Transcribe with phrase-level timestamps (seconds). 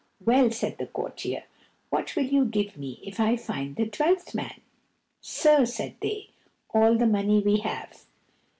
[0.25, 1.43] "Well," said the courtier,
[1.91, 4.59] "what will you give me if I find the twelfth man?"
[5.21, 6.31] "Sir," said they,
[6.73, 8.03] "all the money we have."